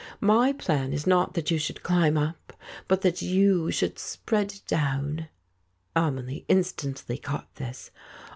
[0.19, 2.53] My plan is not that you should climb up,
[2.87, 5.27] but that you should spread down."
[5.95, 7.91] Amelie instantly caught this.